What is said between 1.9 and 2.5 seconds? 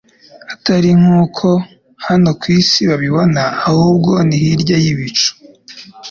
hano ku